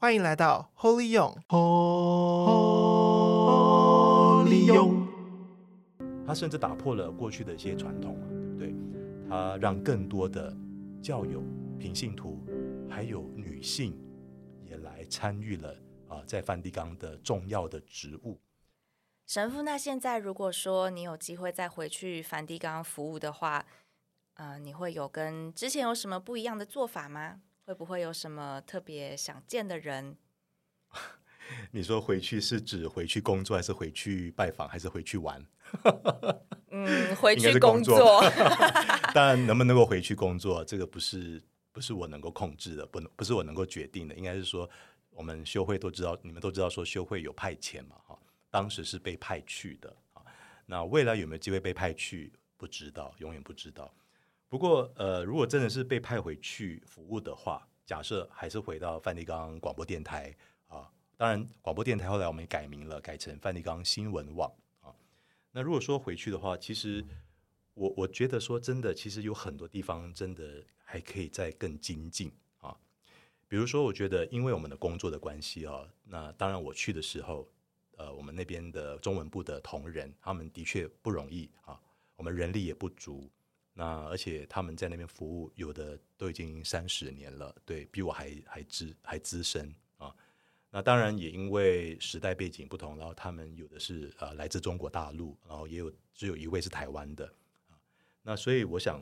[0.00, 1.66] 欢迎来到 Holy 用，Holy
[4.72, 5.08] 用。
[6.24, 8.16] 他甚至打破了过去的一些传统，
[8.56, 9.28] 对不对？
[9.28, 10.56] 他让更多的
[11.02, 11.42] 教友、
[11.80, 12.38] 平信徒，
[12.88, 14.00] 还有女性
[14.64, 15.74] 也来参与了
[16.06, 18.38] 啊，在梵蒂冈的重要的职务。
[19.26, 23.66] 神父，那现在如果说你有机会再回去梵蒂冈服务的话，
[24.34, 27.40] 呃，你会有跟之前有什么不一样的做法吗？
[27.68, 30.16] 会不会有什么特别想见的人？
[31.70, 35.46] 你说回去是指回去工作，还是回去拜访，还是回去玩？
[36.72, 38.22] 嗯，回去工作。
[39.12, 44.14] 当然，能不能够回去工作，这个不是不是我能够控制的，不能不是我能够决定的。
[44.14, 44.66] 应该是说，
[45.10, 50.22] 我们修会都知道，你们都知道，说修会有派遣嘛，哈，当时是被派去的啊。
[50.64, 52.32] 那未来有没有机会被派去？
[52.56, 53.94] 不知道，永远不知道。
[54.48, 60.34] 不过，呃，如果真的是被派回去服务的话，假设还是回到梵蒂冈广播电台
[60.68, 64.94] 啊，当然广播电台后来我们改名了，改成梵蒂冈新闻网啊。
[65.52, 67.04] 那如果说回去的话，其实
[67.74, 72.74] 我我觉得说真的，其实有很多地方真的还可以再更精进啊。
[73.48, 77.46] 比如说，我觉得因为我们的工作的关系啊，那当然我去的时候，
[77.98, 81.78] 呃，我们那边的中文部的同仁，他们的确不容易啊，
[82.16, 83.30] 我们人力也不足。
[83.80, 90.12] 那而且他们在那边服务，有的都已经三十年了，对，比我还还资还资深啊。
[90.68, 97.24] 那当然也因为时代背景不同，然后他们有的是呃来自中国大陆，然后也有只有一位是台湾的
[97.68, 97.78] 啊。
[98.22, 99.00] 那所以我想，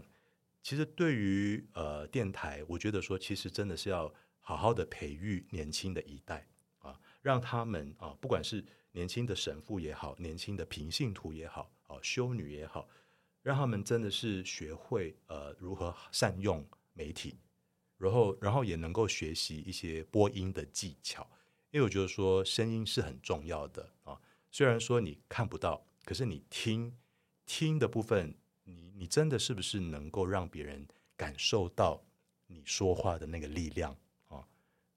[0.63, 6.47] 其实对于呃电台，我觉得说其实真的是要好好的培育年轻的一代
[6.81, 12.87] 啊，让他们啊，不管是年轻的神父也好，年轻的平信徒也好，哦，修女也好。
[13.47, 17.39] 让他们真的是学会呃如何善用媒体，
[17.97, 21.25] 然后然后也能够学习一些播音的技巧，
[21.71, 24.21] 因为我觉得说声音是很重要的啊。
[24.51, 26.93] 虽然说你看不到，可是你听
[27.47, 30.85] 听的部分，你你真的是不是能够让别人
[31.17, 32.03] 感受到
[32.49, 33.97] 你说话的那个力量
[34.27, 34.45] 啊？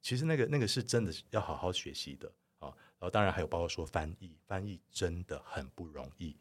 [0.02, 2.28] 其实那个那个是真的要好好学习的
[2.58, 2.74] 啊。
[2.98, 6.36] 然后当然还有包括说翻译，翻译真的很不容易。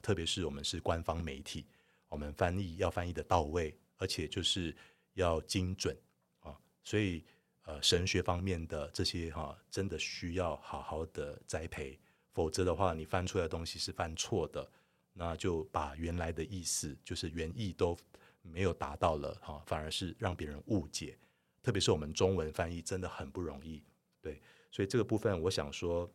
[0.00, 1.66] 特别是我们是官方媒体，
[2.08, 4.74] 我们翻译要翻译的到位，而且就是
[5.14, 5.96] 要精准
[6.40, 7.24] 啊，所以
[7.64, 11.98] 呃神学方面的这些哈、真的需要好好的栽培，
[12.32, 14.70] 否则的话，你翻出来的东西是翻错的，
[15.12, 17.98] 那就把原来的意思就是原意都
[18.42, 21.18] 没有达到了哈、反而是让别人误解。
[21.62, 23.82] 特别是我们中文翻译真的很不容易，
[24.20, 26.10] 对，所以这个部分我想说。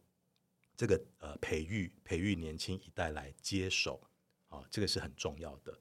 [0.77, 3.99] 这个呃，培育培育年轻一代来接手
[4.47, 5.75] 啊，这个是很重要的。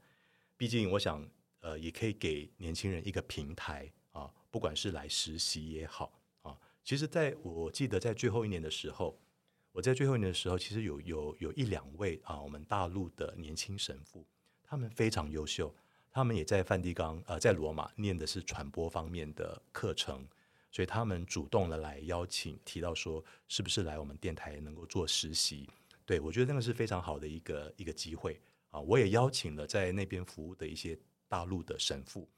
[0.57, 1.29] 毕竟，我想
[1.61, 6.59] 呃，也可以给年轻人一个平台啊，不管是来实习也好啊。
[6.83, 9.21] 其实，在我记得在最后一年的时候，
[9.73, 14.27] 我在最后一年的时候，其实有有有一两位啊，我们大陆的年轻神父，
[14.65, 15.75] 他们非常优秀，
[16.11, 20.27] 他们也在梵蒂冈呃，在罗马念的是传播方面的课程。
[20.77, 25.67] 所以他们主动的来邀请，提到说是不是来我们电台能够做实习？
[26.05, 28.39] 对，我觉得那个是非常好的一个一个机会
[28.69, 28.79] 啊！
[28.79, 30.95] 我也邀请了在那边服务的一些
[31.29, 32.29] 大陆的神父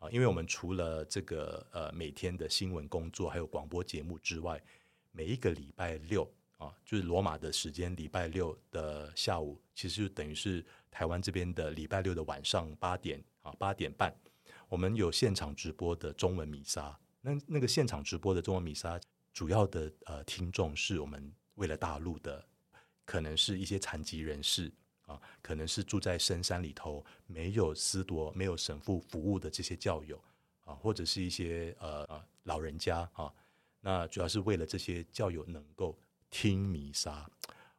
[0.00, 4.60] 啊，因为我们除了这个呃每天的新闻工作还有广播节目之外，
[5.12, 6.28] 每一个礼拜六
[6.58, 14.12] 啊，就是罗马的时间礼拜六的下午，其实就等于是台湾这边的礼拜六的晚上八点啊八点半，
[14.68, 16.98] 我们有现场直播的中文弥撒。
[17.26, 19.00] 那那个现场直播的中文弥撒，
[19.32, 22.46] 主要的呃听众是我们为了大陆的，
[23.06, 24.70] 可能是一些残疾人士
[25.06, 30.22] 啊，可能是住在深山里头没有司铎、没有神父服务的这些教友
[30.64, 33.32] 啊，或者是一些呃呃老人家啊。
[33.80, 35.98] 那主要是为了这些教友能够
[36.28, 37.26] 听弥撒。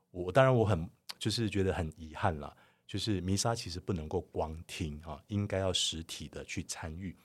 [0.10, 0.90] 我当然我很
[1.20, 2.52] 就是觉得很遗憾啦，
[2.88, 7.16] 就是弥撒其实不能够光听啊，应该要实体的去参与。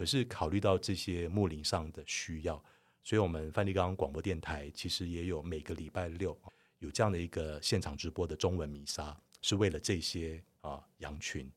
[0.00, 2.56] 可是考虑到这些牧灵上的需要，
[3.04, 6.34] 所以我们梵蒂冈广播电台其实也有每个礼拜六
[6.78, 11.52] 有这样的一个现场直播的中文弥撒，是为了这些啊羊群。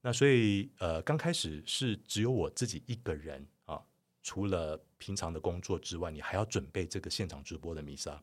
[0.00, 3.78] 那所以呃刚开始是只有我自己一个人啊，
[4.22, 8.18] 除了平常的工作之外，你还要准备这个现场直播的弥撒，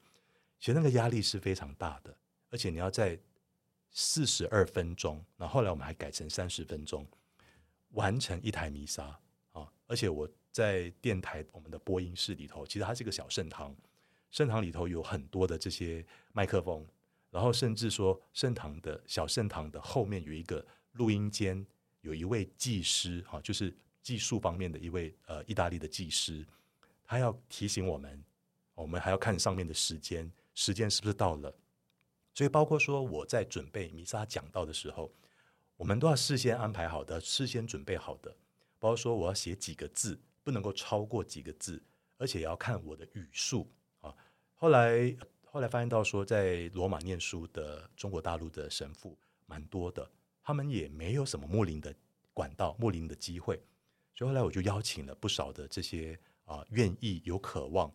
[0.59, 2.17] 其实那个压力是非常大的，
[2.49, 3.19] 而且你要在
[3.91, 7.05] 四十二分钟，那后来我们还改成三十分钟，
[7.91, 9.19] 完成一台弥撒。
[9.89, 13.75] 而且我在电台我们的播音室里头，其实它是一个小圣堂，
[14.29, 16.85] 圣堂里头有很多的这些麦克风，
[17.31, 21.65] 然后甚至说圣堂的小圣堂的后面有一个录音间，
[22.01, 26.45] 有一位技师哈，就是技术方面的一位呃意大利的技师，
[27.03, 28.23] 他要提醒我们
[28.75, 31.51] 我们还要看上面的时间，时间是不是到了？
[32.35, 35.11] 所以包括说我在准备弥撒讲道的时候，
[35.77, 38.35] 我们都要事先安排好的，事先准备好的。
[38.79, 41.83] 包括说我要写几个字，不能够超过几个字，
[42.17, 44.15] 而且也要看我的语速啊。
[44.55, 50.09] 后来后来发现到说，在罗马念书的中国大陆的神父蛮多的，
[50.41, 51.93] 他们也没有什么牧灵的
[52.33, 53.61] 管道、牧灵的机会，
[54.15, 57.93] 所以后来我就邀请了不少的这些啊愿意有渴望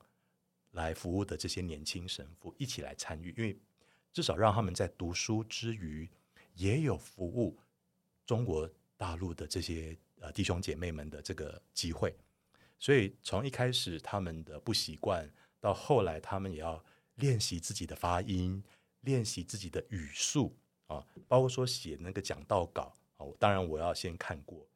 [0.73, 3.59] 来服务的这些年轻神父一起来参与，因为
[4.13, 6.07] 至少让他们在读书之余
[6.55, 7.59] 也有服务
[8.27, 9.97] 中国大陆的这些。
[10.21, 12.17] 呃，弟兄姐妹们的这个机会，
[12.79, 15.31] 所以从一开始他们的不习惯，
[15.61, 16.83] 到后来他们也要
[17.17, 18.65] 练习自己的发音，
[19.03, 20.57] 练习自己的语速
[20.87, 24.67] 啊，包括说写那个讲道稿啊，当然我要先看过，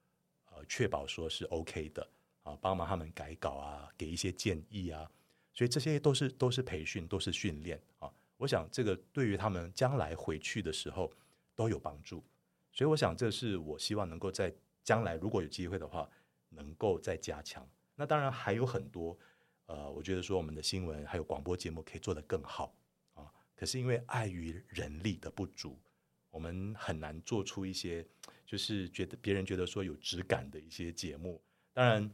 [0.50, 2.06] 呃，确保说是 OK 的
[2.42, 5.10] 啊，帮忙他们改稿啊，给一些建议啊，
[5.54, 8.12] 所以这些都是都是培训，都是训练啊。
[8.36, 11.10] 我想这个对于他们将来回去的时候
[11.56, 12.22] 都有帮助，
[12.70, 14.52] 所以我想这是我希望能够在。
[14.88, 16.08] 将来如果有机会的话，
[16.48, 17.68] 能够再加强。
[17.94, 19.18] 那当然还有很多，
[19.66, 22.74] 呃，我觉得说我们的新闻还有广播节目可以做得更好
[23.12, 23.30] 啊。
[23.54, 25.78] 可是因为碍于人力的不足，
[26.30, 28.02] 我们很难做出一些
[28.46, 31.38] 就是觉得别人觉得说有质感的一些节目。
[31.74, 32.10] 当然，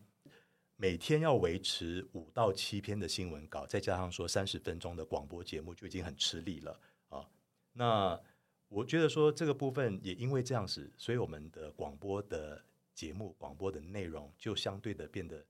[0.75, 7.25] 每天要维持五到七篇的新闻稿，再加上说三十分钟的广播节目，就已经很吃力了啊。
[7.73, 8.21] 那
[8.69, 12.65] 我觉得说这个部分也因为这样子，所以我们的广播的
[12.95, 15.45] 节目、广播的内容就相对的变得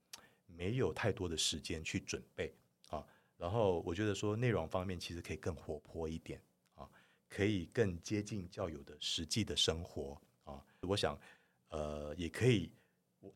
[0.46, 2.54] 没有太多的时间去准备
[2.88, 3.04] 啊。
[3.36, 6.40] 然后我觉得说内容方面其实可以更活泼一点
[6.74, 6.88] 啊，
[7.28, 10.64] 可以更接近教友的实际的生活啊。
[10.80, 11.18] 我想
[11.68, 12.70] 呃也可以，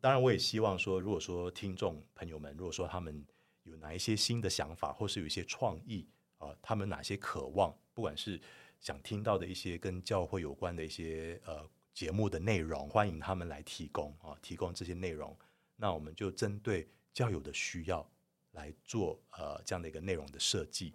[0.00, 3.24] 当然我也希望说，如果说听众朋友们，如果说他们
[3.64, 6.06] 有哪一些新的想法，或是有一些创意
[6.38, 8.40] 啊，他们哪些渴望，不管是
[8.80, 15.36] 想听到的一些跟教会有关的一些呃节目的内容，欢迎他们来提供啊，提供这些内容。
[15.76, 18.08] 那我们就针对教友的需要
[18.52, 20.94] 来做呃这样的一个内容的设计。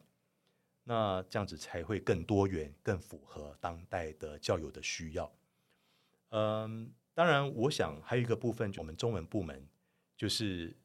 [0.85, 5.31] 那这样子才会更多元，更符合当代的教友的需要。
[6.29, 9.65] 嗯，当然，我想还有一个部分，我们中文部门
[10.17, 10.75] 就是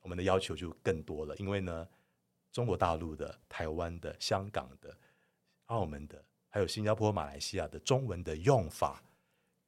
[0.00, 1.88] 我们的要求就更多了，因为呢，
[2.52, 4.98] 中国大陆的、台湾的、香港的、
[5.66, 6.24] 澳门的。
[6.56, 9.02] 还有新加坡、马来西亚的中文的用法、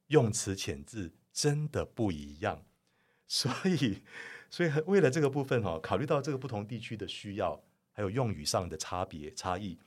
[0.07, 2.65] 用词遣字真的不一样，
[3.29, 4.01] 所以，
[4.49, 9.77] 所以为了这个部分哈，考虑到这个不同地区的需要，还有用语上的差别差异，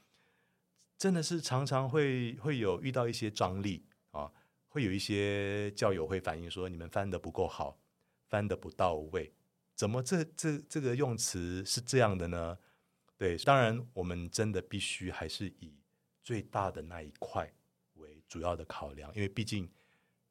[0.96, 4.30] 真的是常常会会有遇到一些张力啊，
[4.68, 7.80] 会有一些教友会反映说，你们翻得不够好，
[8.28, 9.32] 翻得不到位，
[9.74, 12.58] 怎么这这这个用词是这样的呢？
[13.18, 15.81] 对，当然我们真的必须还是以。
[16.22, 17.52] 最大的那一块
[17.94, 19.68] 为主要的考量，因为毕竟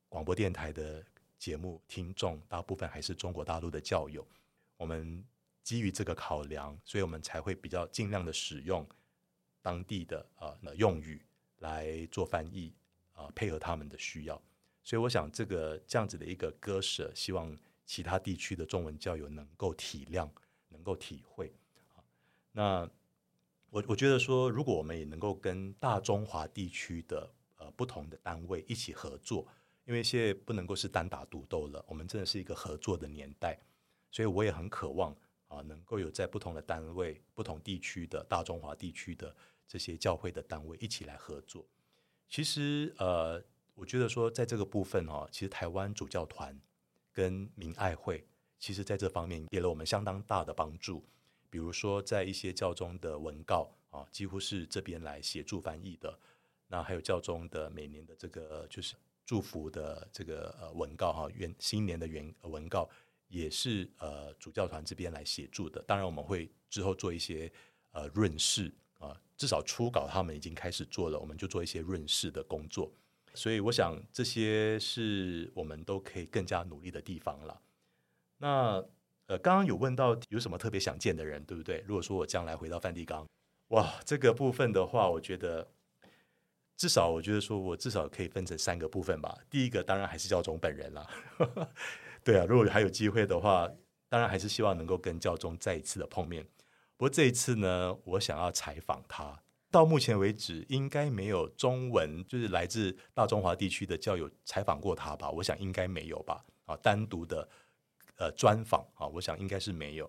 [0.08, 1.06] 广播电台的
[1.38, 4.26] 节目听众大部分还是中国大陆的教友，
[4.78, 5.24] 我们
[5.64, 8.88] 基于这个考量，所以我们才会比较尽量的使用
[9.62, 11.22] 当地的呃用语
[11.60, 12.74] 来做翻译
[13.14, 14.42] 啊、呃，配合他们的需要。
[14.84, 20.30] 所以我想这个这样子的一个割舍，希望其他地区的中文教友能够体谅，
[20.70, 21.54] 能够体会
[21.96, 22.04] 啊。
[22.52, 22.90] 那。
[23.72, 29.48] 我我觉得说，如果我们也能够跟大中华地区的呃不同的单位一起合作，
[29.86, 33.58] 因为现在不能够是单打独斗了，我们真的是一个合作的年代，
[34.12, 35.16] 所以我也很渴望
[35.48, 39.34] 啊，能够有在不同的单位、不同地区的大中华地区的
[39.66, 41.66] 这些教会的单位一起来合作。
[42.28, 43.42] 其实呃，
[43.74, 46.60] 我觉得说，在这个部分哦，其实台湾主教团
[47.14, 48.28] 跟民爱会，
[48.60, 51.06] 其实在这方面给了我们相当大的帮助。
[51.52, 56.18] 比如说，在一些教宗的文告啊，几乎是这边来协助翻译的。
[56.68, 62.90] 那还有教宗的每年的这个就是祝福的这个呃文告哈，元新年的元文告
[63.28, 65.82] 也是呃主教团这边来协助的。
[65.82, 67.52] 当然，我们会之后做一些
[67.92, 72.90] 呃润饰啊，至少初稿他们已经开始做了，我们就做一些润饰的工作。
[73.34, 77.62] 所以，我想这些是我们都可以更加努力的地方了。
[78.38, 78.82] 那。
[79.32, 81.82] 呃，刚刚有问到有什么特别想见的人，对不对？
[81.88, 83.26] 如果说我将来回到梵蒂冈，
[83.70, 85.66] 哇，这个部分的话，我觉得
[86.76, 89.38] 至少我觉得说我至少可以分成三个部分吧。
[89.50, 91.08] 第一个当然还是教宗本人啦，
[92.26, 93.72] 对啊，如果还有机会的话，
[94.10, 96.44] 当然还是希望能够跟教宗再一次的碰面。
[96.98, 105.32] 不过这一次呢，我想要采访他，到目前为止应该没有中文，就是来自大中华地区的教友采访过他吧？
[105.32, 106.44] 我想应该没有吧？
[106.66, 107.48] 啊，单独的。
[108.22, 110.08] 呃，专访啊，我想应该是没有，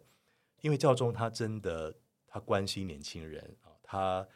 [0.61, 4.29] 因为教宗他真的他关心年轻人啊，他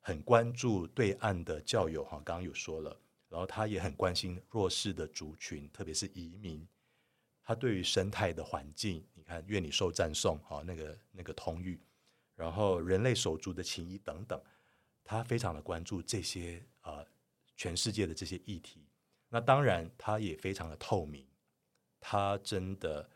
[0.00, 6.66] 很关注对岸的教友哈，刚刚有说了，然后他也很关心弱势的族群，特别是移民。
[7.44, 11.78] 他对于生态的环境，你看，愿你受赞颂啊，那个那个通谕，
[12.34, 14.42] 然后人类手足的情谊等等，
[15.04, 17.06] 他非常的关注这些啊，
[17.56, 18.84] 全世界的这些议题。
[19.28, 21.24] 那当然，他也非常的透明，
[22.04, 23.08] 他真的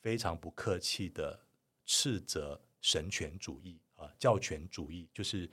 [0.00, 1.38] 非常不客气的
[1.84, 5.50] 斥责神权主义啊，教权主义，就是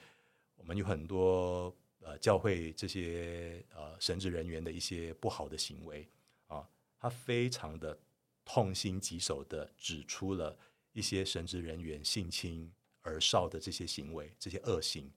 [0.55, 6.07] 我们有很多呃教会这些呃神职人员的一些不好的行为
[6.45, 7.97] 啊，他非常的
[8.45, 10.55] 痛心疾首的指出了
[10.93, 15.11] 一些神职人员性侵儿少的这些行为，这些恶行，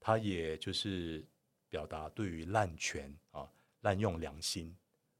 [0.00, 1.22] 他也就是
[1.68, 3.46] 表达对于滥权啊。
[3.82, 4.72] 滥用良心，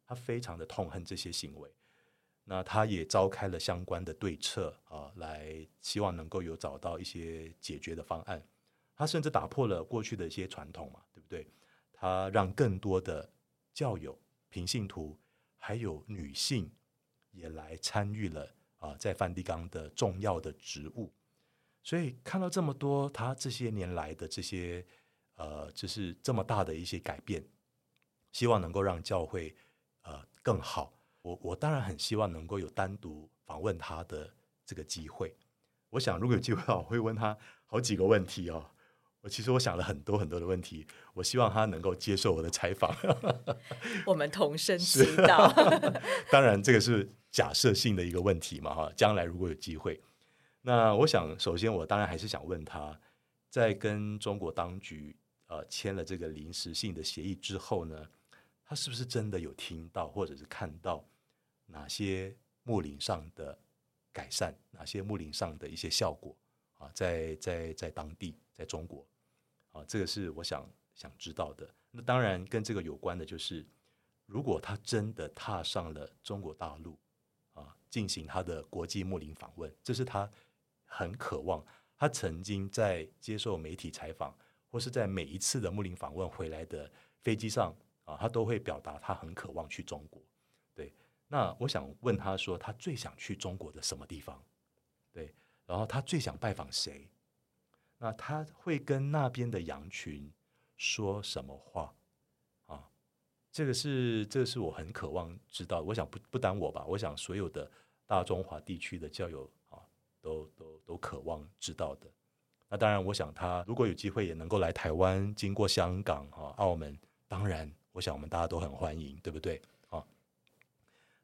[0.07, 1.69] 他非常的痛恨这些行为。
[2.53, 8.47] 那他也召开了相关的对策啊，来希望能够有找到一些解决的方案。
[8.95, 11.51] 他甚至打破了过去的一些传统嘛，对不对？
[11.95, 13.33] 他让更多的
[13.73, 15.19] 教友、平信徒
[15.57, 16.71] 还有女性
[17.31, 21.11] 也来参与了啊，在梵蒂冈的重要的职务。
[21.83, 24.85] 所以看到这么多，他这些年来的这些
[25.37, 27.43] 呃，就是这么大的一些改变。
[28.31, 29.57] 希望能够让教会
[30.03, 30.93] 呃更好。
[31.23, 34.33] 我我当然很希望能够有单独访问他的
[34.67, 35.35] 这个机会。
[35.91, 37.37] 我想如果有机会的话，我会问他
[37.67, 38.71] 好几个问题哦。
[39.21, 42.93] 我其实我想了很多很多的问题，我希望他能够接受我的采访。
[44.05, 45.49] 我们同声祈祷。
[46.33, 48.93] 当然，这个是假设性的一个问题嘛哈。
[48.97, 50.03] 将来如果有机会，
[50.63, 52.99] 那我想首先我当然还是想问他，
[53.49, 58.09] 在跟中国当局呃签了这个临时性的协议之后呢，
[58.65, 61.05] 他是不是真的有听到，或者是看到
[61.67, 63.59] 哪些木林上的
[64.13, 66.37] 改善，哪些木林上的一些效果
[66.75, 66.91] 啊？
[66.95, 69.07] 在在在当地，在中国
[69.71, 71.69] 啊，这个是我想想知道的。
[71.91, 73.67] 那当然跟这个有关的，就是
[74.27, 76.99] 如果他真的踏上了中国大陆
[77.53, 80.31] 啊，进行他的国际木林访问，这是他
[80.85, 81.65] 很渴望。
[81.97, 84.37] 他曾经在接受媒体采访，
[84.69, 86.91] 或是在每一次的木林访问回来的
[87.21, 87.75] 飞机上。
[88.05, 90.21] 啊，他都会表达他很渴望去中国，
[91.33, 94.39] 那我想问他说，他最想去中国的什么地方？
[95.11, 95.35] 对。
[95.65, 97.09] 然后他最想拜访谁？
[97.97, 100.31] 那他会跟那边的羊群
[100.77, 101.95] 说什么话？
[102.67, 102.87] 啊，
[103.51, 105.81] 这个是这个是我很渴望知道。
[105.81, 107.71] 我想不不单我吧，我想所有的
[108.07, 109.81] 大中华地区的教友啊，
[110.21, 112.07] 都都都渴望知道的。
[112.69, 116.95] 那当然，我想他如果有机会也能够来台湾，经过香港啊、澳门，
[117.27, 117.73] 当然。
[117.93, 119.63] 我想我们大家都很欢迎，对不对？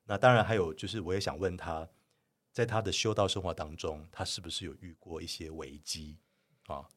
[0.09, 1.87] 那当然还有就是，我也想问他，
[2.50, 6.19] 在他的修道生活当中，他是不是有遇过一些危机
[6.67, 6.88] 啊？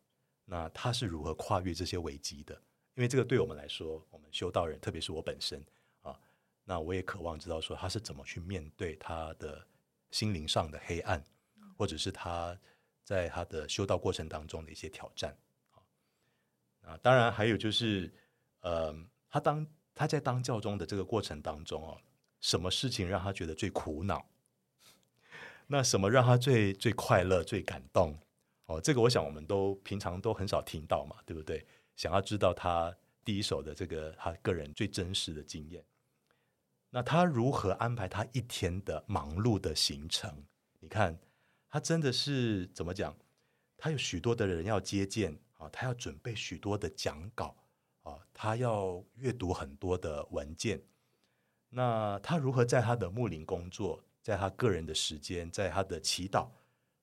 [0.46, 2.56] 那他是如何跨越这些危机的？
[2.96, 5.62] 因为这个对我们来说，我们修道人，特别是我本身
[6.02, 6.18] 啊，
[6.64, 9.68] 那我也渴望知道说他是怎么去面对他的
[10.12, 11.22] 心灵上的黑暗，
[11.78, 12.58] 或者是他
[13.04, 15.38] 在他的修道过程当中的一些挑战
[15.72, 15.84] 啊。
[16.82, 18.14] 那当然还有就是，
[18.62, 18.96] 呃。
[19.34, 19.66] 他当
[19.96, 21.98] 他在当教宗的这个过程当中哦，
[22.42, 24.26] 什么事情让他觉得最苦恼？
[25.68, 28.20] 那什么让他最最快乐、最感动？
[28.66, 31.66] 哦，这个我想我们都平常都很少听到嘛，对不对？
[31.96, 32.94] 想要知道他
[33.24, 35.86] 第一手的这个他个人最真实的经验。
[36.90, 40.44] 那他如何安排他一天的忙碌的行程？
[40.80, 41.18] 你看，
[41.70, 43.16] 他真的是怎么讲？
[43.78, 47.56] 他有许多的人要接见啊，他要准备许多的讲稿。
[48.04, 50.82] 啊，他要阅读很多的文件，
[51.72, 56.50] 那他如何在他的牧灵工作，在他个人的时间，在他的祈祷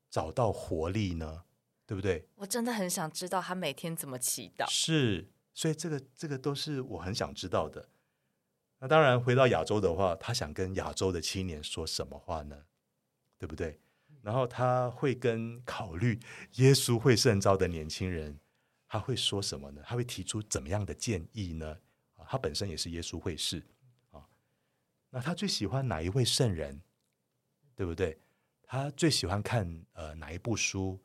[0.08, 1.42] 找到活力呢？
[1.86, 2.28] 对不对？
[2.36, 4.66] 我真的很想知道他每天怎么祈祷。
[4.70, 7.88] 是，所以这个这个都是我很想知道的。
[8.80, 12.64] 那当然，回到亚洲的话，他想跟亚洲的青年说什么话呢？
[13.38, 13.80] 对不对？
[14.22, 16.20] 然后他会跟考虑
[16.56, 18.38] 耶稣会圣召的年轻人。
[18.90, 19.82] 他会说什么呢？
[19.84, 21.78] 他会提出怎么样的建议呢？
[22.16, 23.77] 啊，他本身也是耶稣会士啊。
[25.18, 26.80] 那他最喜欢哪一位圣人？
[27.74, 28.16] 对不对？
[28.62, 30.96] 他最喜欢看呃哪一部书，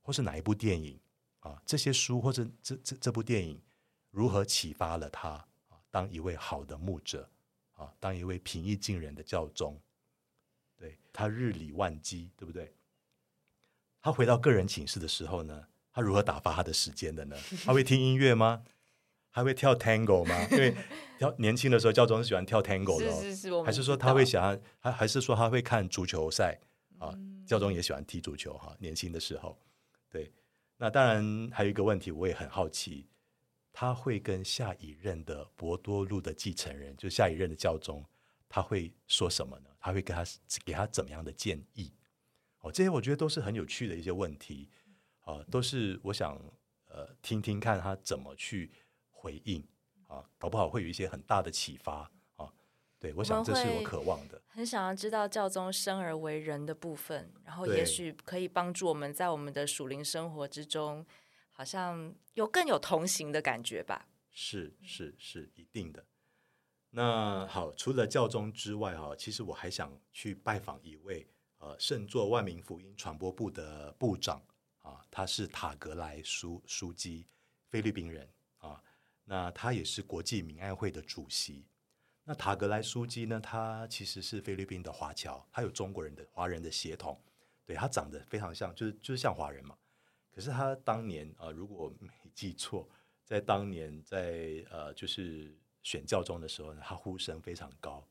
[0.00, 0.98] 或是哪一部电影
[1.40, 1.62] 啊？
[1.66, 3.60] 这些书或者这这这部电影
[4.10, 5.28] 如何启发了他
[5.68, 5.76] 啊？
[5.90, 7.28] 当一位好的牧者
[7.74, 9.78] 啊，当一位平易近人的教宗。
[10.78, 12.74] 对，他日理万机，对不对？
[14.00, 15.66] 他回到个人寝室的时候呢？
[15.92, 17.36] 他如何打发他的时间的呢？
[17.66, 18.64] 他会听音乐吗？
[19.32, 20.46] 还会跳 Tango 吗？
[20.52, 20.72] 因为
[21.18, 26.60] 跳年轻的时候，教宗是喜欢跳 Tango 的，是是是，还是说他会想要，还还是说他会看足球赛
[26.98, 27.12] 啊？
[27.44, 29.58] 教宗也喜欢踢足球哈，年轻的时候，
[30.08, 30.32] 对，
[30.76, 33.08] 那当然还有一个问题，我也很好奇，
[33.72, 38.04] 他会跟下一任的博多路的继承人，就下一任的教宗，
[38.48, 39.70] 他会说什么呢？
[39.80, 40.24] 他会给他
[40.64, 41.92] 给他怎么样的建议？
[42.60, 44.68] 哦，这些我觉得都是很有趣的一些问题，
[45.22, 46.40] 啊、呃，都是我想
[46.88, 48.70] 呃听听看他怎么去
[49.22, 49.64] 回应
[50.08, 52.52] 啊，搞不好会有一些很大的启发啊。
[52.98, 54.42] 对，我想这是我渴望的。
[54.48, 61.06] 很想要知道教宗生而为人的部分，然后也许可以帮助我们在我们的属灵生活之中，
[61.52, 64.08] 好像有更有同行的感觉吧。
[64.32, 66.04] 是是是，一定的。
[66.90, 71.26] 那好，除了教宗之外，哈，其实我还想去拜访一位
[71.58, 74.42] 呃圣座万民福音传播部的部长
[74.82, 77.26] 啊，他是塔格莱书书记，
[77.68, 78.41] 菲律宾人啊，
[79.24, 81.66] 那他也是国际民安会的主席。
[82.24, 83.40] 那塔格莱苏基呢？
[83.40, 87.20] 他其实是菲律宾的华侨，他有中国人的华人的血统，
[87.66, 89.76] 对，他长得非常像，就是就是像华人嘛。
[90.30, 92.88] 可是他当年啊、如果没记错，
[93.24, 95.52] 在当年在呃就是
[95.82, 98.06] 选教宗的时候呢，他呼声非常高。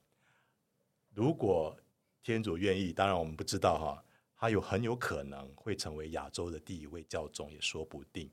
[1.14, 1.78] 如果
[2.22, 8.30] 天主愿意，当然我们不知道哈，他有很有可能会成为亚洲的第一位教宗，也说不定。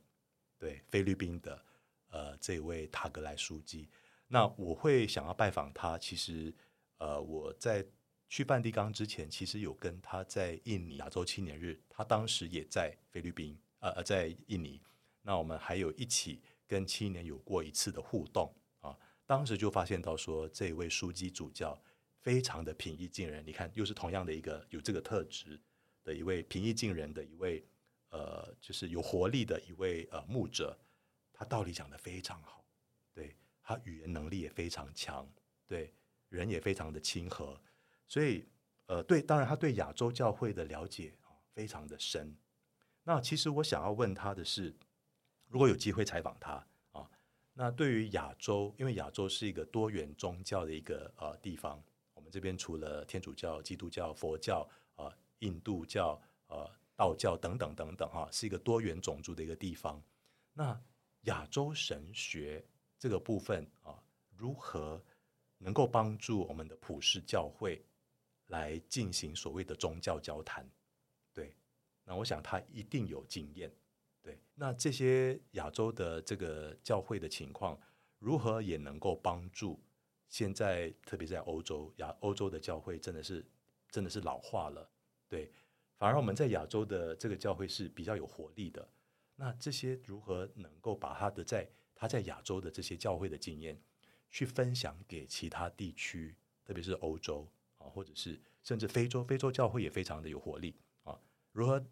[0.58, 1.64] 对，菲律宾的
[2.10, 3.88] 呃这位塔格莱枢机。
[4.26, 6.54] 那我会想要拜访他，其实，
[6.98, 7.86] 呃，我在
[8.28, 14.82] 去梵蒂冈之前，其实有跟他在印尼亚洲青年日，他当时也在菲律宾，呃呃，在印尼，
[15.22, 21.82] 那我们还有一起跟青年有过一次的互动啊，当时就发现到说，这位枢机主教
[22.20, 25.58] 非常的平易近人，你看，又是同样的一个有这个特质
[26.04, 27.64] 的一位平易近人的一位，
[28.10, 30.78] 呃，就是有活力的一位呃牧者，
[31.38, 32.62] 他道理讲得非常好。
[33.14, 35.26] 对他语言能力也非常强，
[35.66, 35.95] 对
[36.28, 37.59] 人也非常的亲和，
[38.07, 38.45] 所以
[38.87, 42.37] 呃，对，当然他对亚洲教会的了解啊非常的深。
[43.02, 44.75] 那其实我想要问他的是，
[45.47, 47.09] 如果有机会采访他啊，
[47.54, 51.82] 那对于亚洲，因为亚洲是一个多元宗教的一个呃地方，
[52.15, 60.02] 我们这边除了天主教、基督教、佛教、呃印度教、呃道教等等等等哈，是一个多元种族的一个地方。
[60.52, 60.80] 那
[61.28, 62.64] 亚洲神学。
[63.00, 63.95] 这个部分啊，
[64.36, 65.00] 如何
[65.58, 67.80] 能够帮助我们的普世教会
[68.49, 70.69] 来进行所谓的宗教交谈？
[71.32, 71.54] 对，
[72.02, 73.73] 那我想他一定有经验。
[74.21, 77.80] 对，那这些亚洲的这个教会的情况，
[78.19, 79.80] 如何也能够帮助
[80.28, 83.47] 现在特别在欧洲亚欧洲的教会真的是
[83.93, 84.91] 真的是老化了。
[85.28, 85.52] 对，
[85.97, 88.88] 反而我们在亚洲的这个教会是比较有活力的。
[89.40, 93.80] 那这些如何能够把他的在他在亚洲的这些教会的经验，
[94.32, 97.48] 去分享给其他地区，特别是欧洲
[97.78, 100.74] 啊，或者是甚至非洲，非洲教会也非常的有活力
[101.04, 101.16] 啊。
[101.52, 101.86] 如何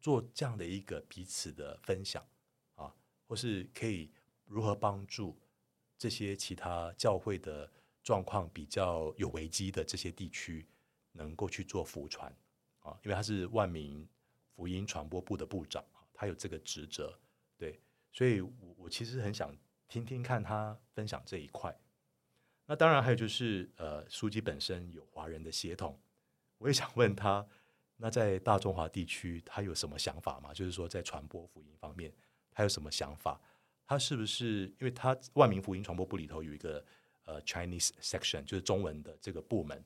[0.00, 2.26] 做这样的一个彼此的分享
[2.74, 2.92] 啊，
[3.28, 4.10] 或是可以
[4.44, 5.38] 如何帮助
[5.96, 7.70] 这些其他教会的
[8.02, 10.66] 状况比较有危机的这些地区，
[11.12, 12.34] 能够去做福传
[12.80, 12.98] 啊？
[13.04, 14.08] 因为他是万民
[14.56, 15.84] 福音传播部的部长，
[16.20, 17.18] 他有这个职责，
[17.56, 17.80] 对。
[18.12, 19.56] 所以，我我其实很想
[19.88, 21.74] 听听看他分享这一块。
[22.66, 25.98] 那当然还有就是，呃，书记本身有华人的血统，
[26.58, 27.46] 我也想问他，
[27.96, 30.52] 那在大中华地区他有什么想法吗？
[30.52, 32.12] 就是说，在传播福音方面，
[32.50, 33.40] 他有什么想法？
[33.86, 36.84] 他是不是因为他万民福音传播部里头有一个
[37.24, 39.82] 呃 Chinese section，就是中文的这个部门？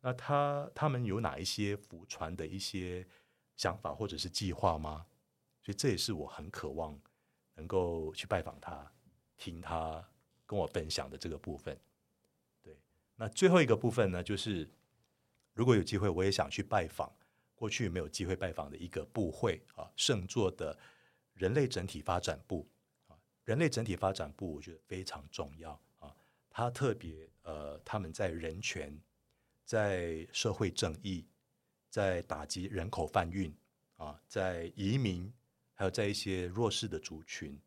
[0.00, 3.04] 那他他们有哪一些福传的一些
[3.56, 5.04] 想法或者是计划吗？
[5.62, 6.98] 所以这也是我很渴望。
[7.54, 8.90] 能够去拜访他，
[9.36, 10.02] 听他
[10.46, 11.78] 跟我分享的这个部分，
[12.62, 12.74] 对。
[13.14, 14.66] 那最后一个部分呢，就是
[15.52, 17.14] 如果有机会，我也想去拜访
[17.54, 20.76] 过去没有机会拜访的一个部会啊，圣座的
[21.34, 22.66] 人类整体发展部
[23.06, 26.16] 啊，人类整体发展部，我觉得非常重要啊。
[26.48, 28.98] 他特别呃，他们在人权、
[29.66, 31.26] 在社会正义、
[31.90, 33.54] 在打击人口贩运
[33.98, 35.30] 啊，在移民。
[35.82, 37.60] 还有在一些弱势的族群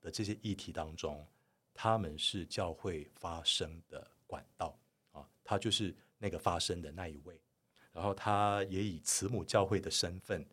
[0.00, 1.24] 的这些议题当中，
[1.72, 4.76] 他们是教会发声的管道
[5.12, 7.40] 啊，他就是那个发声的那一位。
[7.92, 10.44] 然后他也以慈母教会的身份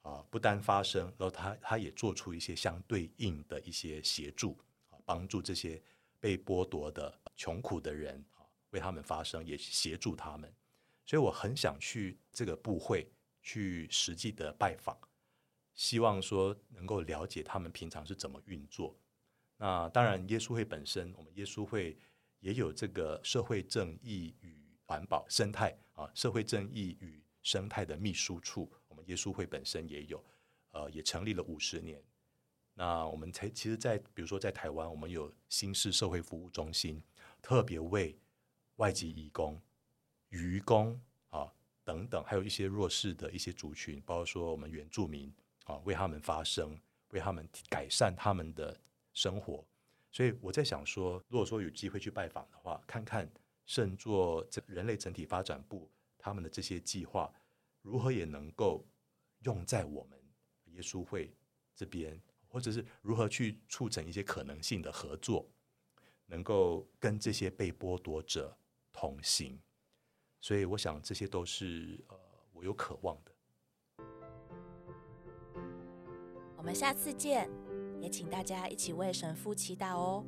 [0.00, 4.56] 啊，不单发声，然后他他也做出一些相对应的一些协助
[4.88, 5.78] 啊，帮助这些
[6.18, 8.40] 被剥夺的穷苦的人啊，
[8.70, 10.50] 为他们发声，也协助他们。
[11.04, 13.06] 所以我很想去这个部会
[13.42, 14.98] 去实际的拜访。
[15.76, 18.96] 希望说能够了解他们平常是怎么运作。
[19.56, 21.96] 那当然，耶稣会本身，我们耶稣会
[22.40, 30.24] 也有这个社会正义与环保生态啊，社会正义与生态的秘书处，我们耶稣会本身也有。
[30.72, 32.02] 呃也成立了五十年。
[32.74, 37.02] 那我们才其实，在比如说在台湾，我们有新式社会服务中心，
[37.40, 38.14] 特别为
[38.74, 39.58] 外籍移工、
[40.28, 41.50] 渔工啊
[41.82, 45.32] 等等，还有一些弱势的一些族群，包括说我们原住民
[45.66, 46.76] 啊，为他们发声，
[47.10, 48.76] 为他们改善他们的
[49.12, 49.64] 生活。
[50.10, 53.30] 所以我在想说，如果说有机会去拜访的话，看看
[53.66, 57.32] 圣座这人类整体发展部他们的这些计划，
[57.82, 58.84] 如何也能够
[59.40, 60.18] 用在我们
[60.72, 61.32] 耶稣会
[61.74, 62.20] 这边。
[62.48, 65.46] 或者是如何去促成一些可能性的合作，
[66.24, 68.56] 能够跟这些被剥夺者
[68.92, 69.60] 同行，
[70.40, 72.18] 所以我想这些都是呃
[72.54, 73.35] 我有渴望的。
[76.66, 77.48] 我们下次见。
[78.00, 80.24] 也请大家一起为神父祈祷哦。